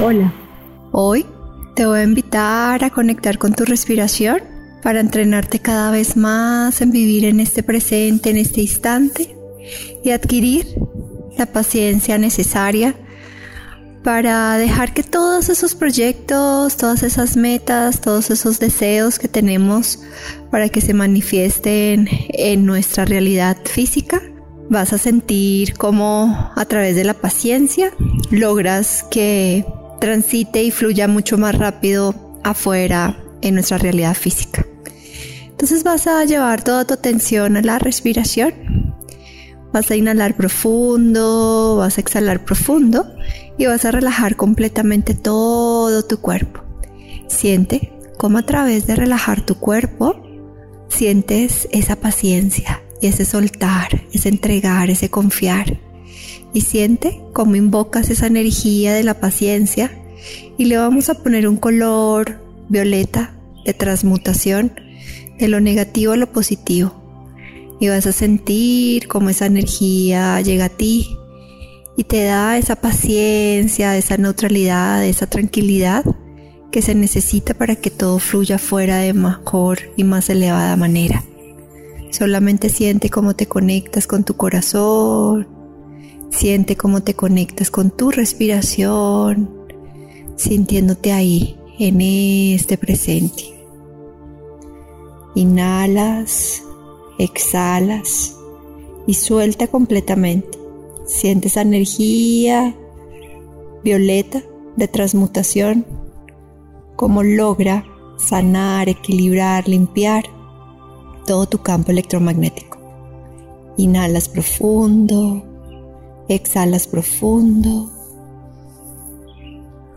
[0.00, 0.32] Hola.
[0.90, 1.24] Hoy
[1.76, 4.40] te voy a invitar a conectar con tu respiración
[4.82, 9.36] para entrenarte cada vez más en vivir en este presente, en este instante
[10.02, 10.66] y adquirir
[11.38, 12.96] la paciencia necesaria
[14.02, 20.00] para dejar que todos esos proyectos, todas esas metas, todos esos deseos que tenemos
[20.50, 24.20] para que se manifiesten en nuestra realidad física,
[24.70, 27.92] vas a sentir cómo a través de la paciencia
[28.30, 29.66] logras que
[30.00, 34.64] transite y fluya mucho más rápido afuera en nuestra realidad física.
[35.48, 38.94] Entonces vas a llevar toda tu atención a la respiración.
[39.72, 43.12] Vas a inhalar profundo, vas a exhalar profundo
[43.58, 46.62] y vas a relajar completamente todo tu cuerpo.
[47.26, 50.22] Siente cómo a través de relajar tu cuerpo
[50.88, 55.78] sientes esa paciencia y ese soltar, ese entregar, ese confiar.
[56.52, 59.90] Y siente cómo invocas esa energía de la paciencia
[60.58, 63.34] y le vamos a poner un color violeta
[63.64, 64.72] de transmutación
[65.38, 66.94] de lo negativo a lo positivo.
[67.80, 71.16] Y vas a sentir cómo esa energía llega a ti
[71.96, 76.04] y te da esa paciencia, esa neutralidad, esa tranquilidad
[76.70, 81.24] que se necesita para que todo fluya fuera de mejor y más elevada manera.
[82.10, 85.46] Solamente siente cómo te conectas con tu corazón,
[86.30, 89.48] siente cómo te conectas con tu respiración,
[90.36, 93.44] sintiéndote ahí, en este presente.
[95.36, 96.62] Inhalas,
[97.18, 98.36] exhalas
[99.06, 100.58] y suelta completamente.
[101.06, 102.74] Siente esa energía
[103.84, 104.42] violeta
[104.76, 105.86] de transmutación,
[106.96, 107.86] como logra
[108.18, 110.24] sanar, equilibrar, limpiar
[111.30, 112.76] todo tu campo electromagnético.
[113.76, 115.44] Inhalas profundo,
[116.28, 117.88] exhalas profundo.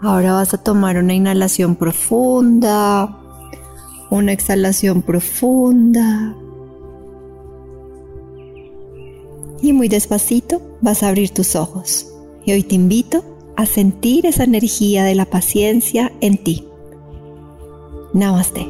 [0.00, 3.18] Ahora vas a tomar una inhalación profunda,
[4.08, 6.36] una exhalación profunda.
[9.62, 12.06] y muy despacito vas a abrir tus ojos.
[12.44, 13.24] Y hoy te invito
[13.56, 16.68] a sentir esa energía de la paciencia en ti.
[18.12, 18.68] Namaste.